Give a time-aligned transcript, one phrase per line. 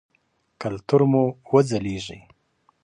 [0.61, 2.19] کلتور مو وځلیږي.